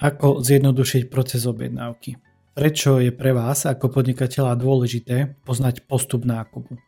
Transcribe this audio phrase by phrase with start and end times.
[0.00, 2.16] Ako zjednodušiť proces objednávky?
[2.56, 6.80] Prečo je pre vás ako podnikateľa dôležité poznať postup nákupu?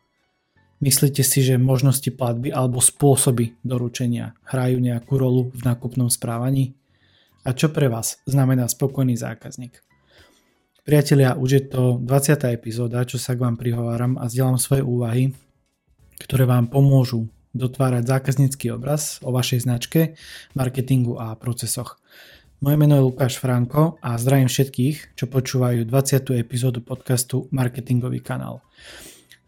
[0.81, 6.73] Myslíte si, že možnosti platby alebo spôsoby doručenia hrajú nejakú rolu v nákupnom správaní?
[7.45, 9.77] A čo pre vás znamená spokojný zákazník?
[10.81, 12.49] Priatelia, už je to 20.
[12.49, 15.37] epizóda, čo sa k vám prihováram a zdieľam svoje úvahy,
[16.17, 20.17] ktoré vám pomôžu dotvárať zákaznícky obraz o vašej značke,
[20.57, 22.01] marketingu a procesoch.
[22.63, 26.31] Moje meno je Lukáš Franko a zdravím všetkých, čo počúvajú 20.
[26.39, 28.63] epizódu podcastu Marketingový kanál.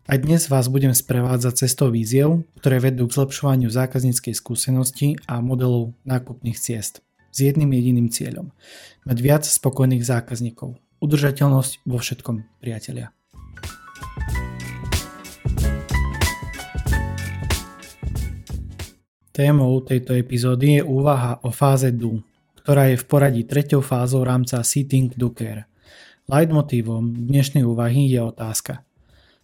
[0.04, 5.96] Aj dnes vás budem sprevádzať cestou víziev, ktoré vedú k zlepšovaniu zákazníckej skúsenosti a modelov
[6.04, 7.00] nákupných ciest.
[7.32, 8.52] S jedným jediným cieľom.
[9.08, 10.76] Mať viac spokojných zákazníkov.
[11.00, 13.16] Udržateľnosť vo všetkom, priatelia.
[19.32, 22.35] Témou tejto epizódy je úvaha o fáze DO,
[22.66, 25.70] ktorá je v poradí treťou fázou rámca Sitting do Care.
[26.26, 28.82] Leitmotívom dnešnej úvahy je otázka.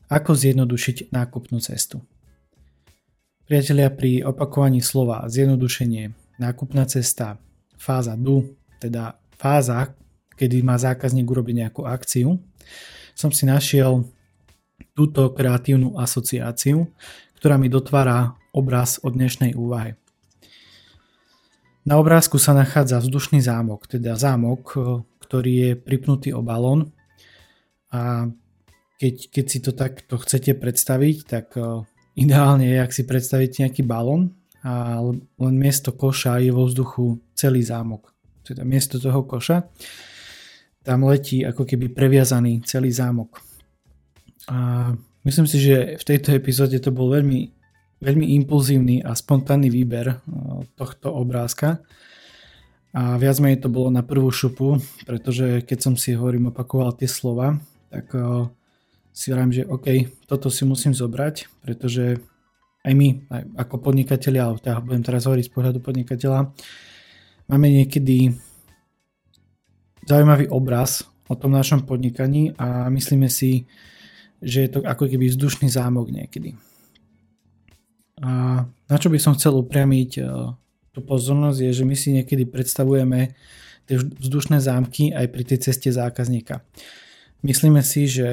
[0.09, 2.01] Ako zjednodušiť nákupnú cestu?
[3.45, 7.37] Priatelia, pri opakovaní slova zjednodušenie, nákupná cesta,
[7.77, 9.93] fáza DU, teda fáza,
[10.33, 12.41] kedy má zákazník urobiť nejakú akciu,
[13.13, 14.01] som si našiel
[14.97, 16.89] túto kreatívnu asociáciu,
[17.37, 20.00] ktorá mi dotvára obraz o dnešnej úvahe.
[21.81, 24.79] Na obrázku sa nachádza vzdušný zámok, teda zámok, e,
[25.25, 26.93] ktorý je pripnutý o balón
[27.89, 28.29] a
[29.01, 31.81] keď, keď si to takto chcete predstaviť, tak e,
[32.21, 35.01] ideálne je, ak si predstavíte nejaký balón a
[35.41, 38.13] len miesto koša je vo vzduchu celý zámok.
[38.45, 39.65] Teda miesto toho koša
[40.81, 43.37] tam letí ako keby previazaný celý zámok.
[44.49, 44.89] A
[45.25, 47.53] myslím si, že v tejto epizóde to bol veľmi
[48.01, 50.17] veľmi impulzívny a spontánny výber eh,
[50.75, 51.79] tohto obrázka.
[52.91, 54.75] A viac menej to bolo na prvú šupu,
[55.07, 57.55] pretože keď som si hovorím opakoval tie slova,
[57.87, 58.49] tak eh,
[59.13, 59.87] si hovorím, že OK,
[60.27, 62.19] toto si musím zobrať, pretože
[62.81, 66.49] aj my, aj ako podnikatelia, ale teda budem teraz hovoriť z pohľadu podnikateľa,
[67.45, 68.33] máme niekedy
[70.09, 73.69] zaujímavý obraz o tom našom podnikaní a myslíme si,
[74.41, 76.57] že je to ako keby vzdušný zámok niekedy.
[78.21, 80.21] A na čo by som chcel upriamiť e,
[80.93, 83.33] tú pozornosť je, že my si niekedy predstavujeme
[83.89, 86.61] tie vzdušné zámky aj pri tej ceste zákazníka.
[87.41, 88.29] Myslíme si, že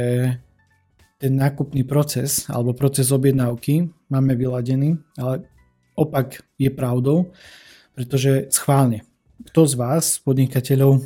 [1.19, 5.48] ten nákupný proces alebo proces objednávky máme vyladený, ale
[5.97, 7.32] opak je pravdou,
[7.97, 9.03] pretože schválne,
[9.50, 11.03] kto z vás, podnikateľov,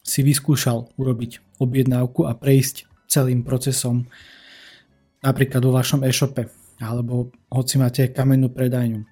[0.00, 4.08] si vyskúšal urobiť objednávku a prejsť celým procesom
[5.20, 6.48] napríklad vo vašom e-shope
[6.80, 9.04] alebo hoci máte kamennú predajňu.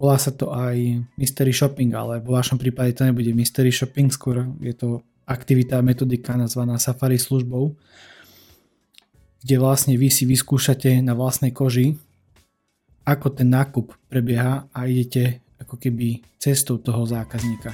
[0.00, 4.48] Volá sa to aj mystery shopping, ale vo vašom prípade to nebude mystery shopping, skôr
[4.58, 7.76] je to aktivita a metodika nazvaná Safari službou,
[9.44, 11.94] kde vlastne vy si vyskúšate na vlastnej koži,
[13.06, 17.72] ako ten nákup prebieha a idete ako keby cestou toho zákazníka.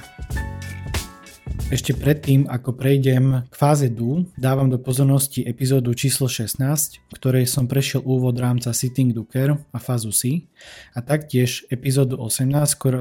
[1.67, 6.61] Ešte predtým, ako prejdem k fáze DU, dávam do pozornosti epizódu číslo 16,
[7.09, 10.45] v ktorej som prešiel úvod rámca Sitting Care a fázu C
[10.93, 12.53] a taktiež epizódu 18,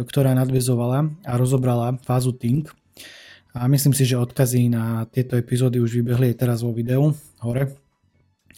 [0.08, 2.72] ktorá nadvezovala a rozobrala fázu Think.
[3.52, 7.76] A myslím si, že odkazy na tieto epizódy už vybehli aj teraz vo videu hore.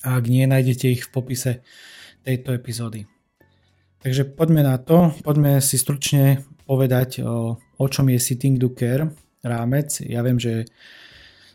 [0.06, 1.50] A ak nie, nájdete ich v popise
[2.22, 3.06] tejto epizódy.
[3.98, 9.27] Takže poďme na to, poďme si stručne povedať o, o čom je Sitting Do Care
[9.42, 10.02] rámec.
[10.02, 10.66] Ja viem, že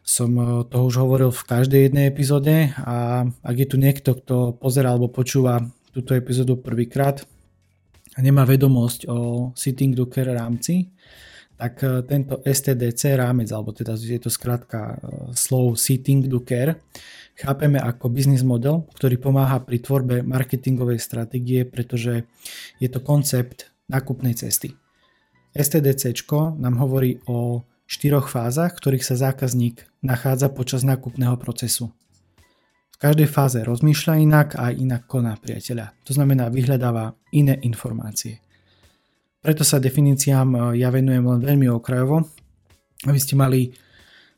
[0.04, 4.60] som eh, to už hovoril v každej jednej epizóde a ak je tu niekto, kto
[4.60, 5.64] pozera alebo počúva
[5.96, 7.24] túto epizódu prvýkrát
[8.14, 10.92] a nemá vedomosť o Sitting Docker rámci,
[11.56, 16.76] tak eh, tento STDC rámec, alebo teda je to skrátka eh, slov Sitting Docker,
[17.40, 22.28] chápeme ako biznis model, ktorý pomáha pri tvorbe marketingovej stratégie, pretože
[22.78, 24.76] je to koncept nákupnej cesty.
[25.54, 26.18] STDC
[26.58, 27.62] nám hovorí o
[27.94, 31.94] štyroch fázach, ktorých sa zákazník nachádza počas nákupného procesu.
[32.94, 35.94] V každej fáze rozmýšľa inak a inak koná priateľa.
[36.10, 38.42] To znamená vyhľadáva iné informácie.
[39.44, 42.24] Preto sa definíciám e, ja venujem len veľmi okrajovo,
[43.04, 43.76] aby ste mali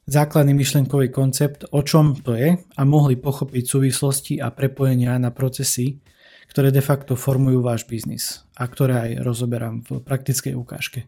[0.10, 6.02] základný myšlenkový koncept, o čom to je a mohli pochopiť súvislosti a prepojenia na procesy,
[6.50, 11.06] ktoré de facto formujú váš biznis a ktoré aj rozoberám v praktickej ukážke.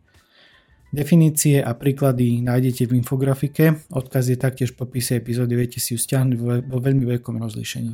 [0.87, 5.99] Definície a príklady nájdete v infografike, odkaz je taktiež v popise epizódy, viete si ju
[5.99, 7.91] stiahnuť vo veľmi veľkom rozlišení.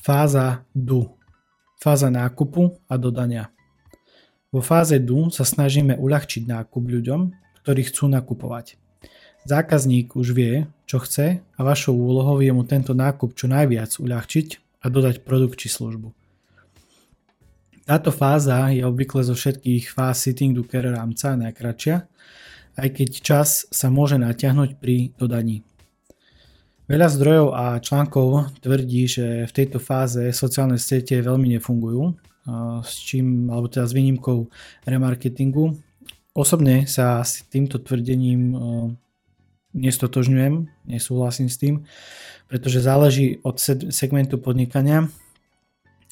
[0.00, 1.12] Fáza DU.
[1.76, 3.52] Fáza nákupu a dodania.
[4.48, 7.20] Vo fáze DU sa snažíme uľahčiť nákup ľuďom,
[7.60, 8.80] ktorí chcú nakupovať.
[9.44, 14.80] Zákazník už vie, čo chce a vašou úlohou je mu tento nákup čo najviac uľahčiť
[14.82, 16.17] a dodať produkt či službu.
[17.88, 21.96] Táto fáza je obvykle zo všetkých fáz sitting do care rámca najkračšia,
[22.76, 25.64] aj keď čas sa môže natiahnuť pri dodaní.
[26.84, 32.12] Veľa zdrojov a článkov tvrdí, že v tejto fáze sociálne siete veľmi nefungujú,
[32.84, 34.52] s čím, alebo teda s výnimkou
[34.84, 35.72] remarketingu.
[36.36, 38.52] Osobne sa s týmto tvrdením
[39.72, 41.88] nestotožňujem, nesúhlasím s tým,
[42.52, 43.56] pretože záleží od
[43.88, 45.08] segmentu podnikania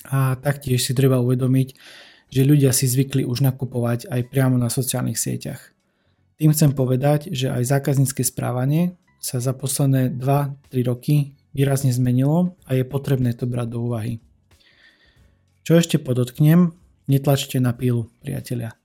[0.08, 1.68] a taktiež si treba uvedomiť,
[2.30, 5.74] že ľudia si zvykli už nakupovať aj priamo na sociálnych sieťach.
[6.36, 12.76] Tým chcem povedať, že aj zákaznícke správanie sa za posledné 2-3 roky výrazne zmenilo a
[12.76, 14.20] je potrebné to brať do úvahy.
[15.64, 16.76] Čo ešte podotknem,
[17.08, 18.76] netlačte na pílu, priatelia.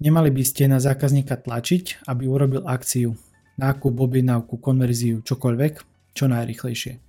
[0.00, 3.16] Nemali by ste na zákazníka tlačiť, aby urobil akciu,
[3.60, 5.74] nákup, objednávku, konverziu, čokoľvek,
[6.16, 7.05] čo najrychlejšie.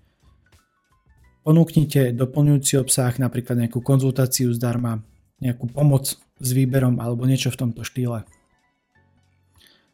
[1.48, 5.00] Ponúknite doplňujúci obsah, napríklad nejakú konzultáciu zdarma,
[5.40, 8.28] nejakú pomoc s výberom alebo niečo v tomto štýle.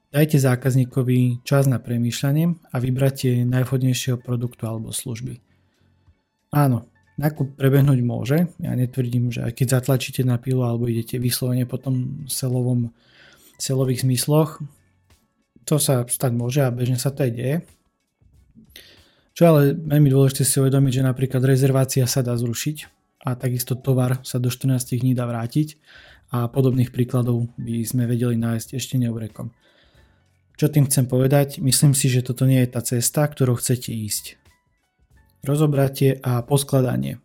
[0.10, 5.46] Dajte zákazníkovi čas na premýšľanie a vybratie najvhodnejšieho produktu alebo služby.
[6.58, 6.90] Áno,
[7.22, 11.78] nákup prebehnúť môže, ja netvrdím, že aj keď zatlačíte na pilu alebo idete vyslovene po
[11.78, 12.90] tom selovom,
[13.62, 14.58] selových zmysloch,
[15.70, 17.56] to sa stať môže a bežne sa to aj deje,
[19.34, 22.78] čo ale veľmi dôležité si uvedomiť, že napríklad rezervácia sa dá zrušiť
[23.26, 25.82] a takisto tovar sa do 14 dní dá vrátiť
[26.34, 29.54] a podobných príkladov by sme vedeli nájsť ešte neubrekom.
[30.54, 31.58] Čo tým chcem povedať?
[31.62, 34.38] Myslím si, že toto nie je tá cesta, ktorou chcete ísť.
[35.42, 37.18] Rozobratie a poskladanie.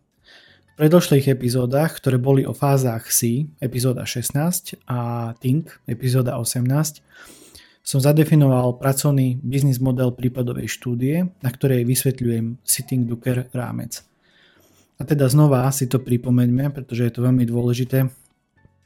[0.73, 7.03] V predošlých epizódach, ktoré boli o fázach C, epizóda 16 a Think, epizóda 18,
[7.89, 14.05] som zadefinoval pracovný biznis model prípadovej štúdie, na ktorej vysvetľujem Sitting Duker rámec.
[15.01, 18.05] A teda znova si to pripomeňme, pretože je to veľmi dôležité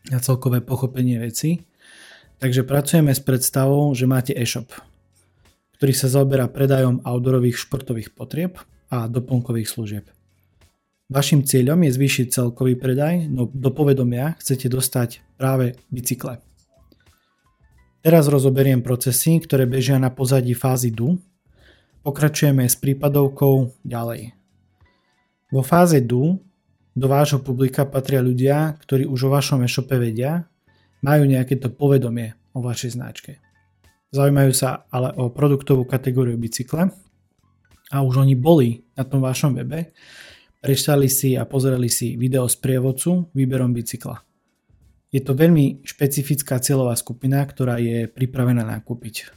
[0.08, 1.60] na celkové pochopenie veci.
[2.40, 4.72] Takže pracujeme s predstavou, že máte e-shop,
[5.76, 8.56] ktorý sa zaoberá predajom outdoorových športových potrieb
[8.88, 10.08] a doplnkových služieb.
[11.12, 16.40] Vašim cieľom je zvýšiť celkový predaj, no do povedomia chcete dostať práve bicykle.
[18.04, 21.16] Teraz rozoberiem procesy, ktoré bežia na pozadí fázy DU.
[22.04, 24.36] Pokračujeme s prípadovkou ďalej.
[25.48, 26.36] Vo fáze DU
[26.92, 30.44] do vášho publika patria ľudia, ktorí už o vašom e-shope vedia,
[31.00, 33.40] majú nejaké to povedomie o vašej značke.
[34.12, 36.92] Zaujímajú sa ale o produktovú kategóriu bicykle
[37.88, 39.96] a už oni boli na tom vašom webe,
[40.60, 44.33] prečítali si a pozerali si video z prievodcu výberom bicykla.
[45.13, 49.30] Je to veľmi špecifická cieľová skupina, ktorá je pripravená nakúpiť.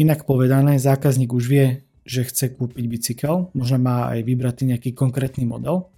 [0.00, 1.66] Inak povedané, zákazník už vie,
[2.08, 5.92] že chce kúpiť bicykel, možno má aj vybratý nejaký konkrétny model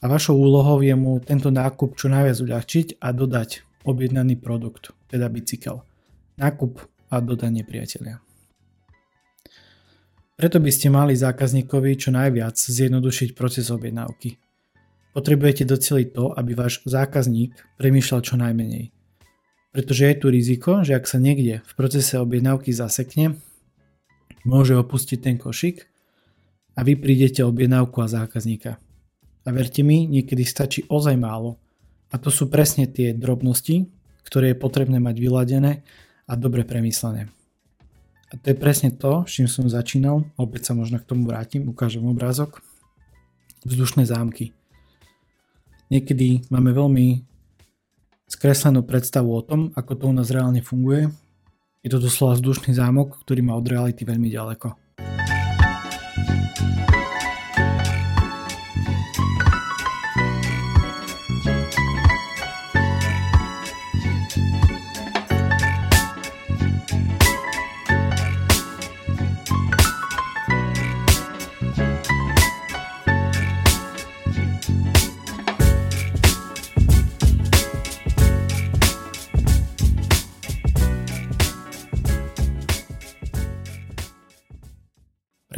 [0.00, 5.28] a vašou úlohou je mu tento nákup čo najviac uľahčiť a dodať objednaný produkt, teda
[5.28, 5.84] bicykel.
[6.40, 6.80] Nákup
[7.12, 8.24] a dodanie priateľia.
[10.40, 14.49] Preto by ste mali zákazníkovi čo najviac zjednodušiť proces objednávky.
[15.10, 18.94] Potrebujete doceliť to, aby váš zákazník premýšľal čo najmenej.
[19.70, 23.38] Pretože je tu riziko, že ak sa niekde v procese objednávky zasekne,
[24.46, 25.86] môže opustiť ten košík
[26.74, 28.78] a vy prídete objednávku a zákazníka.
[29.46, 31.58] A verte mi, niekedy stačí ozaj málo.
[32.10, 33.86] A to sú presne tie drobnosti,
[34.26, 35.82] ktoré je potrebné mať vyladené
[36.26, 37.30] a dobre premyslené.
[38.30, 41.66] A to je presne to, s čím som začínal, opäť sa možno k tomu vrátim,
[41.66, 42.62] ukážem obrázok.
[43.66, 44.54] Vzdušné zámky.
[45.90, 47.26] Niekedy máme veľmi
[48.30, 51.10] skreslenú predstavu o tom, ako to u nás reálne funguje.
[51.82, 54.89] Je to doslova vzdušný zámok, ktorý má od reality veľmi ďaleko.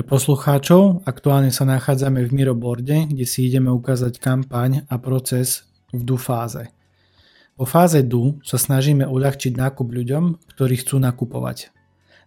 [0.05, 1.07] Poslucháčov.
[1.09, 6.69] Aktuálne sa nachádzame v Miroborde, kde si ideme ukázať kampaň a proces v DU fáze.
[7.57, 11.73] Vo fáze DU sa snažíme uľahčiť nákup ľuďom, ktorí chcú nakupovať.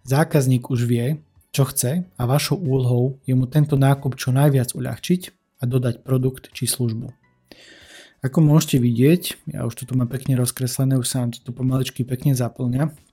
[0.07, 1.19] Zákazník už vie,
[1.55, 5.21] čo chce a vašou úlohou je mu tento nákup čo najviac uľahčiť
[5.59, 7.15] a dodať produkt či službu.
[8.25, 11.53] Ako môžete vidieť, ja už to tu mám pekne rozkreslené, už sa nám to tu
[11.53, 13.04] pomaličky pekne zaplňa.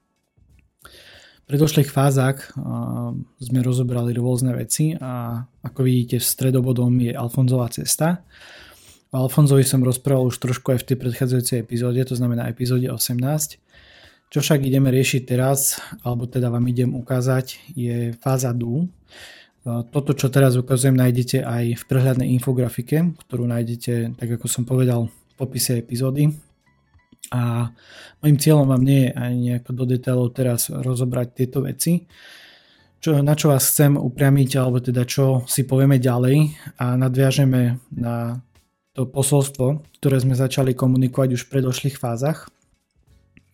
[1.46, 2.54] Predošlých fázach
[3.42, 8.22] sme rozobrali rôzne veci a ako vidíte stredobodom je Alfonzová cesta.
[9.12, 13.60] O Alfonzovi som rozprával už trošku aj v tej predchádzajúcej epizóde, to znamená epizóde 18.
[14.32, 18.88] Čo však ideme riešiť teraz, alebo teda vám idem ukázať, je fáza DU.
[19.62, 25.12] Toto, čo teraz ukazujem, nájdete aj v prehľadnej infografike, ktorú nájdete, tak ako som povedal,
[25.12, 26.32] v popise epizódy.
[27.30, 27.70] A
[28.18, 32.10] môjim cieľom vám nie je ani nejako do detailov teraz rozobrať tieto veci,
[33.02, 38.38] čo, na čo vás chcem upriamiť, alebo teda čo si povieme ďalej a nadviažeme na
[38.94, 42.46] to posolstvo, ktoré sme začali komunikovať už v predošlých fázach.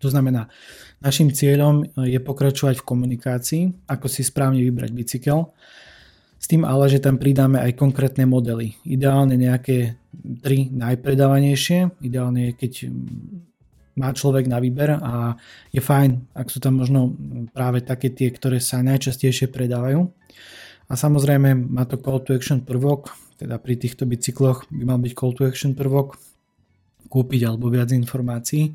[0.04, 0.52] To znamená,
[1.00, 5.54] našim cieľom je pokračovať v komunikácii, ako si správne vybrať bicykel,
[6.38, 8.78] s tým ale, že tam pridáme aj konkrétne modely.
[8.86, 9.98] Ideálne nejaké
[10.38, 12.72] tri najpredávanejšie, ideálne je, keď
[13.98, 15.34] má človek na výber a
[15.74, 17.18] je fajn, ak sú tam možno
[17.50, 20.06] práve také tie, ktoré sa najčastejšie predávajú.
[20.88, 25.12] A samozrejme má to call to action prvok, teda pri týchto bicykloch by mal byť
[25.12, 26.16] call to action prvok,
[27.10, 28.72] kúpiť alebo viac informácií.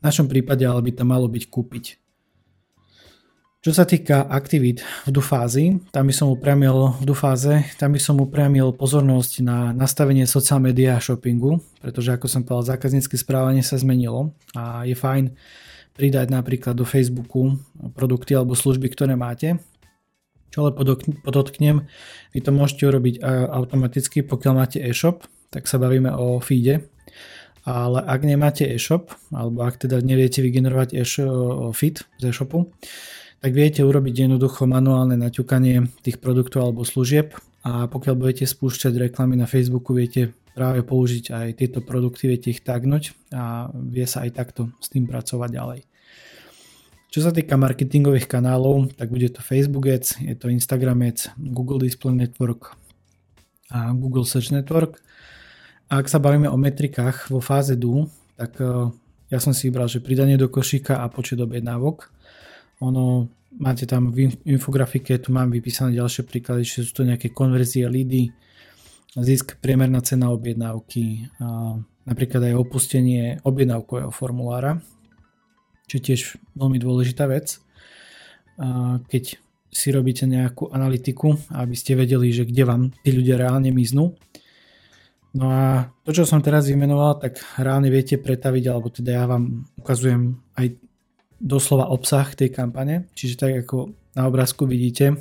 [0.00, 1.99] V našom prípade ale by to malo byť kúpiť.
[3.60, 8.16] Čo sa týka aktivít v dufázi, tam by som upriamil v dufáze, tam by som
[8.16, 13.76] upriamil pozornosť na nastavenie social media a shoppingu, pretože ako som povedal, zákaznícke správanie sa
[13.76, 15.36] zmenilo a je fajn
[15.92, 17.60] pridať napríklad do Facebooku
[17.92, 19.60] produkty alebo služby, ktoré máte.
[20.48, 20.80] Čo ale
[21.20, 21.84] podotknem,
[22.32, 23.20] vy to môžete urobiť
[23.52, 26.88] automaticky, pokiaľ máte e-shop, tak sa bavíme o feede,
[27.68, 32.72] ale ak nemáte e-shop, alebo ak teda neviete vygenerovať e-shop, feed z e-shopu,
[33.40, 37.32] tak viete urobiť jednoducho manuálne naťukanie tých produktov alebo služieb
[37.64, 42.60] a pokiaľ budete spúšťať reklamy na Facebooku, viete práve použiť aj tieto produkty, viete ich
[42.60, 45.80] tagnúť a vie sa aj takto s tým pracovať ďalej.
[47.10, 51.82] Čo sa týka marketingových kanálov, tak bude to Facebook Ads, je to Instagram Ads, Google
[51.82, 52.78] Display Network
[53.72, 55.02] a Google Search Network.
[55.90, 58.06] A ak sa bavíme o metrikách vo fáze DU,
[58.38, 58.94] tak eh,
[59.26, 62.14] ja som si vybral, že pridanie do košíka a počet objednávok.
[62.80, 63.28] Ono,
[63.60, 68.32] máte tam v infografike, tu mám vypísané ďalšie príklady, že sú to nejaké konverzie, lídy,
[69.20, 71.76] zisk, priemerná cena objednávky, a
[72.08, 74.80] napríklad aj opustenie objednávkového formulára,
[75.90, 76.20] čo je tiež
[76.56, 77.60] veľmi dôležitá vec.
[78.56, 79.36] A keď
[79.70, 84.18] si robíte nejakú analytiku, aby ste vedeli, že kde vám tí ľudia reálne miznú.
[85.30, 89.62] No a to, čo som teraz vymenoval, tak reálne viete pretaviť, alebo teda ja vám
[89.78, 90.66] ukazujem aj
[91.40, 95.16] doslova obsah tej kampane, čiže tak ako na obrázku vidíte,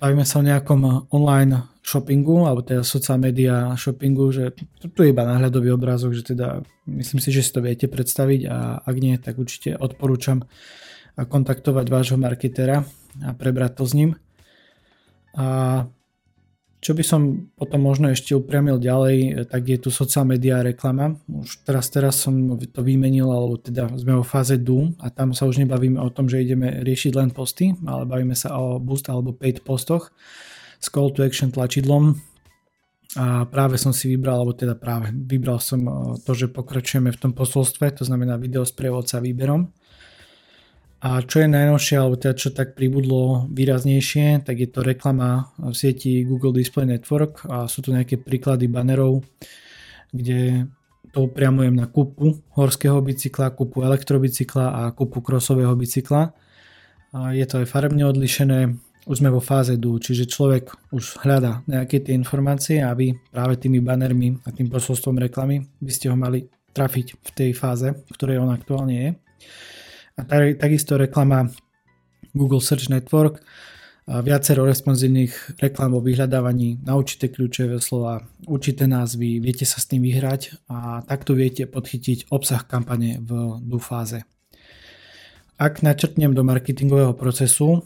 [0.00, 5.24] bavíme sa o nejakom online shoppingu, alebo teda social media shoppingu, že tu je iba
[5.24, 9.36] náhľadový obrázok, že teda myslím si, že si to viete predstaviť a ak nie, tak
[9.36, 10.44] určite odporúčam
[11.18, 12.86] kontaktovať vášho marketera
[13.24, 14.10] a prebrať to s ním.
[15.34, 15.88] A
[16.78, 21.18] čo by som potom možno ešte upriamil ďalej, tak je tu social media reklama.
[21.26, 25.50] Už teraz, teraz som to vymenil, alebo teda sme vo fáze do a tam sa
[25.50, 29.34] už nebavíme o tom, že ideme riešiť len posty, ale bavíme sa o boost alebo
[29.34, 30.14] paid postoch
[30.78, 32.14] s call to action tlačidlom.
[33.16, 35.80] A práve som si vybral, alebo teda práve vybral som
[36.22, 39.72] to, že pokračujeme v tom posolstve, to znamená video s prievodca výberom.
[40.98, 45.70] A čo je najnovšie, alebo teda čo tak pribudlo výraznejšie, tak je to reklama v
[45.70, 49.22] sieti Google Display Network a sú tu nejaké príklady banerov,
[50.10, 50.66] kde
[51.14, 56.34] to upriamujem na kúpu horského bicykla, kúpu elektrobicykla a kúpu krosového bicykla.
[57.14, 58.74] A je to aj farebne odlišené,
[59.08, 62.92] už sme vo fáze DU, čiže človek už hľadá nejaké tie informácie a
[63.32, 66.44] práve tými banermi a tým posolstvom reklamy by ste ho mali
[66.76, 69.10] trafiť v tej fáze, v ktorej on aktuálne je.
[70.18, 70.26] A
[70.58, 71.46] takisto reklama
[72.34, 73.38] Google Search Network,
[74.08, 80.02] viacero responsívnych reklam o vyhľadávaní na určité kľúčové slova, určité názvy, viete sa s tým
[80.02, 84.24] vyhrať a takto viete podchytiť obsah kampane v du fáze.
[85.58, 87.82] Ak načrtnem do marketingového procesu,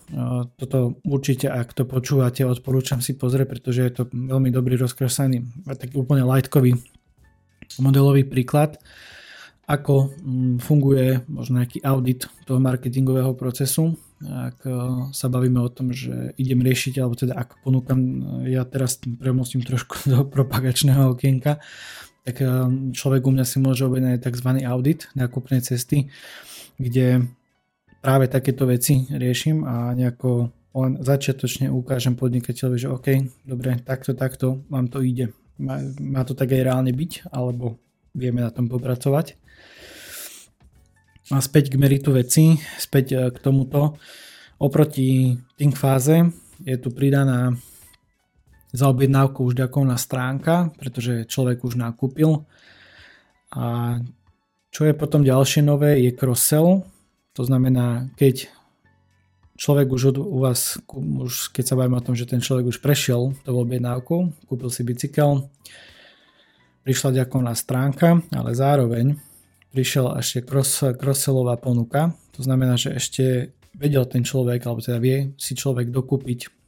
[0.61, 5.97] toto určite, ak to počúvate, odporúčam si pozrieť, pretože je to veľmi dobrý rozkresaný, taký
[6.01, 6.77] úplne lightkový
[7.81, 8.77] modelový príklad
[9.73, 14.71] ako mm, funguje možno nejaký audit toho marketingového procesu, ak e,
[15.11, 17.99] sa bavíme o tom, že idem riešiť, alebo teda ako ponúkam,
[18.45, 21.59] e, ja teraz premostím trošku do propagačného okienka,
[22.23, 22.47] tak e,
[22.93, 24.51] človek u mňa si môže objednať tzv.
[24.63, 26.13] audit nákupnej cesty,
[26.77, 27.27] kde
[28.05, 33.09] práve takéto veci riešim a nejako len začiatočne ukážem podnikateľovi, že OK,
[33.45, 35.33] dobre, takto, takto, vám to ide.
[35.61, 37.77] Má, má to tak aj reálne byť, alebo
[38.13, 39.37] vieme na tom popracovať.
[41.33, 43.97] A späť k meritu veci, späť e, k tomuto.
[44.61, 46.29] Oproti Think fáze
[46.63, 47.57] je tu pridaná
[48.73, 52.45] za objednávku už ďakovná stránka, pretože človek už nakúpil.
[53.53, 53.97] A
[54.73, 56.89] čo je potom ďalšie nové je cross-sell,
[57.33, 58.49] to znamená, keď
[59.57, 62.81] človek už od, u vás, už keď sa bavíme o tom, že ten človek už
[62.81, 65.49] prešiel tou objednávkou, kúpil si bicykel,
[66.83, 69.19] prišla ďakovná stránka, ale zároveň
[69.71, 75.33] prišiel ešte cross, cross-sellová ponuka, to znamená, že ešte vedel ten človek, alebo teda vie
[75.41, 76.63] si človek dokúpiť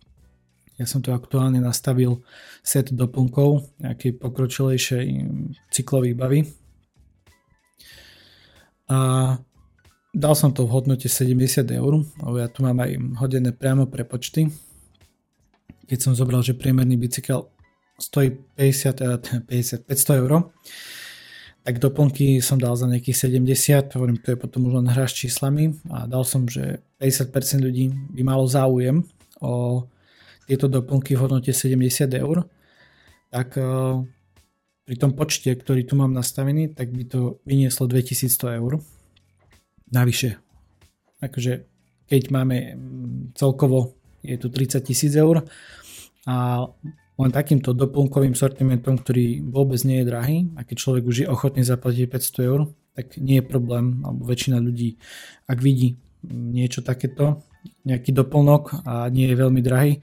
[0.74, 2.26] ja som tu aktuálne nastavil
[2.66, 5.06] set doplnkov nejakej pokročilejšej
[5.70, 6.40] cyklovej bavy.
[8.90, 8.98] A
[10.10, 12.90] dal som to v hodnote 70 eur, lebo ja tu mám aj
[13.22, 14.50] hodené priamo prepočty.
[15.86, 17.53] Keď som zobral, že priemerný bicykel
[17.98, 20.50] stojí 50, 50 500 eur,
[21.64, 25.16] tak doplnky som dal za nejakých 70, hovorím, to je potom už len hra s
[25.16, 29.00] číslami a dal som, že 50% ľudí by malo záujem
[29.40, 29.84] o
[30.44, 32.44] tieto doplnky v hodnote 70 eur,
[33.32, 33.64] tak eh,
[34.84, 38.84] pri tom počte, ktorý tu mám nastavený, tak by to vynieslo 2100 eur.
[39.88, 40.36] Navyše.
[41.24, 41.64] Akože
[42.04, 45.44] keď máme mm, celkovo je tu 30 tisíc eur
[46.28, 46.68] a
[47.14, 51.62] len takýmto doplnkovým sortimentom, ktorý vôbec nie je drahý a keď človek už je ochotný
[51.62, 52.60] zaplatiť 500 eur,
[52.94, 54.98] tak nie je problém, alebo väčšina ľudí,
[55.46, 55.98] ak vidí
[56.30, 57.42] niečo takéto,
[57.86, 60.02] nejaký doplnok a nie je veľmi drahý,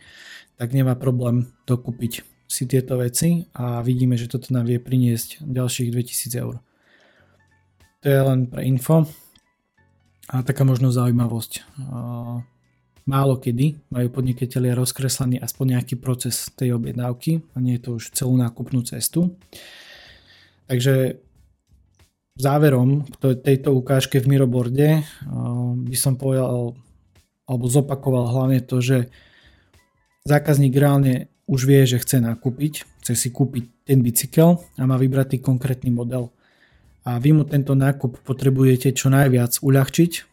[0.55, 5.89] tak nemá problém dokúpiť si tieto veci a vidíme, že toto nám vie priniesť ďalších
[5.93, 6.59] 2000 eur.
[8.01, 9.07] To je len pre info
[10.27, 11.63] a taká možno zaujímavosť.
[13.11, 18.15] Málo kedy majú podnikateľia rozkreslený aspoň nejaký proces tej objednávky a nie je to už
[18.15, 19.35] celú nákupnú cestu.
[20.71, 21.19] Takže
[22.39, 25.03] záverom tejto ukážke v Miroborde
[25.91, 26.79] by som povedal
[27.51, 29.11] alebo zopakoval hlavne to, že
[30.23, 35.43] zákazník reálne už vie, že chce nakúpiť, chce si kúpiť ten bicykel a má vybratý
[35.43, 36.31] konkrétny model.
[37.03, 40.30] A vy mu tento nákup potrebujete čo najviac uľahčiť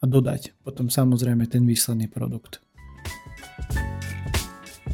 [0.00, 2.60] a dodať potom samozrejme ten výsledný produkt.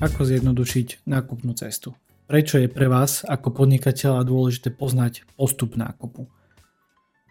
[0.03, 1.95] Ako zjednodušiť nákupnú cestu?
[2.27, 6.27] Prečo je pre vás ako podnikateľa dôležité poznať postup nákupu?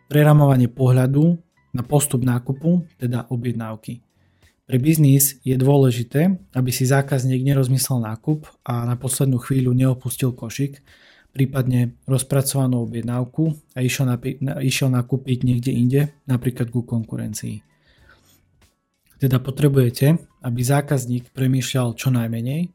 [0.07, 1.39] Preramovanie pohľadu
[1.71, 4.03] na postup nákupu, teda objednávky.
[4.67, 10.79] Pre biznis je dôležité, aby si zákazník nerozmyslel nákup a na poslednú chvíľu neopustil košik,
[11.31, 17.63] prípadne rozpracovanú objednávku a išiel, napi- išiel nakúpiť niekde inde, napríklad ku konkurencii.
[19.17, 22.69] Teda potrebujete, aby zákazník premýšľal čo najmenej,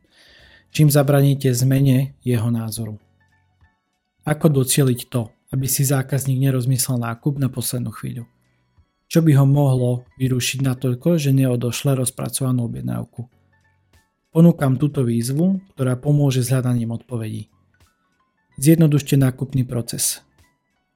[0.71, 2.97] čím zabraníte zmene jeho názoru.
[4.27, 8.27] Ako docieliť to, aby si zákazník nerozmyslel nákup na poslednú chvíľu?
[9.07, 13.31] čo by ho mohlo vyrušiť natoľko, že neodošle rozpracovanú objednávku.
[14.35, 17.49] Ponúkam túto výzvu, ktorá pomôže s hľadaním odpovedí.
[18.57, 20.25] Zjednodušte nákupný proces.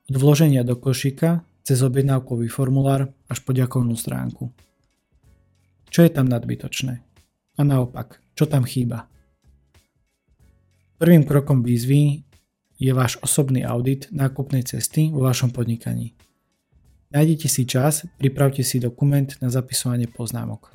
[0.09, 4.49] Od vloženia do košíka cez objednávkový formulár až po ďakovnú stránku.
[5.93, 7.05] Čo je tam nadbytočné?
[7.55, 9.13] A naopak, čo tam chýba?
[10.97, 12.25] Prvým krokom výzvy
[12.81, 16.17] je váš osobný audit nákupnej cesty vo vašom podnikaní.
[17.13, 20.73] Nájdete si čas, pripravte si dokument na zapisovanie poznámok.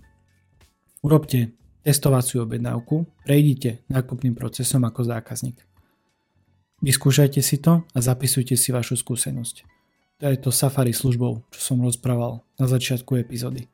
[1.02, 1.50] Urobte
[1.82, 5.65] testovaciu objednávku, prejdite nákupným procesom ako zákazník.
[6.86, 9.65] Vyskúšajte si to a zapisujte si vašu skúsenosť.
[10.21, 13.65] To je to Safari službou, čo som rozprával na začiatku epizódy.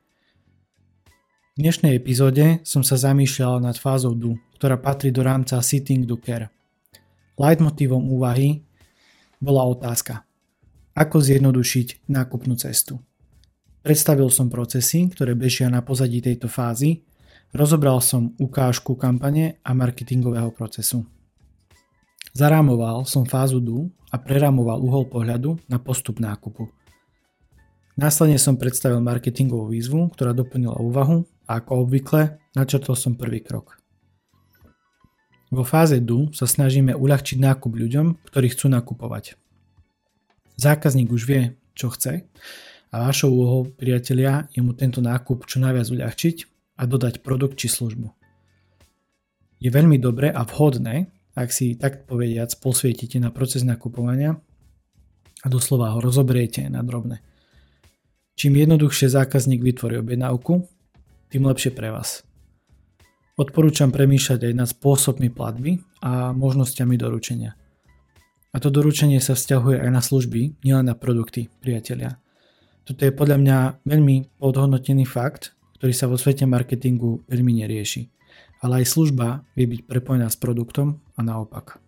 [1.51, 6.15] V dnešnej epizóde som sa zamýšľal nad fázou DO, ktorá patrí do rámca Sitting do
[6.23, 6.55] Care.
[7.35, 8.63] Leitmotívom úvahy
[9.43, 10.23] bola otázka,
[10.95, 12.95] ako zjednodušiť nákupnú cestu.
[13.83, 17.03] Predstavil som procesy, ktoré bežia na pozadí tejto fázy,
[17.51, 21.03] rozobral som ukážku kampane a marketingového procesu.
[22.31, 26.71] Zarámoval som fázu DU a prerámoval uhol pohľadu na postup nákupu.
[27.99, 33.75] Následne som predstavil marketingovú výzvu, ktorá doplnila úvahu a ako obvykle načrtol som prvý krok.
[35.51, 39.35] Vo fáze DU sa snažíme uľahčiť nákup ľuďom, ktorí chcú nakupovať.
[40.55, 42.23] Zákazník už vie, čo chce
[42.91, 46.37] a vašou úlohou, priatelia, je mu tento nákup čo najviac uľahčiť
[46.79, 48.07] a dodať produkt či službu.
[49.59, 54.35] Je veľmi dobré a vhodné, ak si tak povediac posvietite na proces nakupovania
[55.41, 57.23] a doslova ho rozoberiete na drobné.
[58.35, 60.65] Čím jednoduchšie zákazník vytvorí objednávku,
[61.31, 62.25] tým lepšie pre vás.
[63.39, 67.55] Odporúčam premýšľať aj nad spôsobmi platby a možnosťami doručenia.
[68.51, 72.19] A to doručenie sa vzťahuje aj na služby, nielen na produkty, priatelia.
[72.83, 78.20] Toto je podľa mňa veľmi podhodnotený fakt, ktorý sa vo svete marketingu veľmi nerieši.
[78.61, 81.81] Ale aj služba vie byť prepojená s produktom a naopak.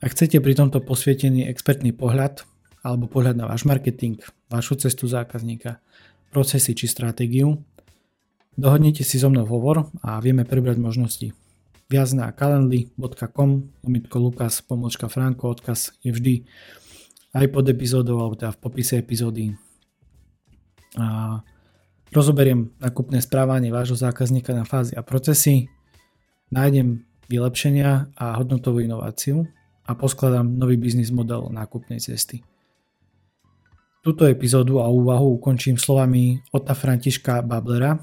[0.00, 2.46] Ak chcete pri tomto posvietený expertný pohľad
[2.80, 4.16] alebo pohľad na váš marketing,
[4.48, 5.82] vašu cestu zákazníka,
[6.32, 7.60] procesy či stratégiu,
[8.56, 11.28] dohodnite si so mnou hovor a vieme prebrať možnosti.
[11.90, 13.50] Viac na calendly.com,
[13.82, 16.34] lomitko Lukas, pomočka Franko, odkaz je vždy
[17.34, 19.58] aj pod epizódou, alebo teda v popise epizódy.
[20.96, 21.38] A
[22.10, 25.70] rozoberiem nakupné správanie vášho zákazníka na fázy a procesy,
[26.50, 29.46] nájdem vylepšenia a hodnotovú inováciu
[29.86, 32.42] a poskladám nový biznis model nákupnej cesty.
[34.00, 38.00] Túto epizódu a úvahu ukončím slovami Ota Františka Bablera.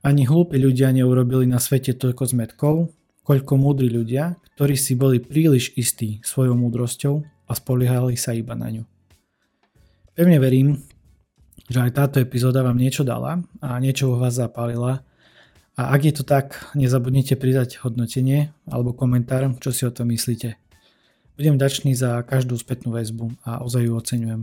[0.00, 2.74] Ani hlúpi ľudia neurobili na svete toľko zmetkov,
[3.26, 8.70] koľko múdri ľudia, ktorí si boli príliš istí svojou múdrosťou a spoliehali sa iba na
[8.70, 8.84] ňu.
[10.14, 10.80] Pevne verím,
[11.70, 15.06] že aj táto epizóda vám niečo dala a niečo vo vás zapálila
[15.80, 20.60] a ak je to tak, nezabudnite pridať hodnotenie alebo komentár, čo si o tom myslíte.
[21.40, 24.42] Budem dačný za každú spätnú väzbu a ozaj ju oceňujem.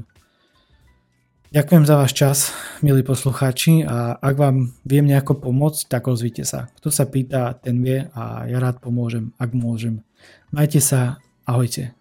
[1.54, 2.38] Ďakujem za váš čas,
[2.82, 6.74] milí poslucháči a ak vám viem nejako pomôcť, tak ozvite sa.
[6.82, 10.02] Kto sa pýta, ten vie a ja rád pomôžem, ak môžem.
[10.50, 11.94] Majte sa, ahojte.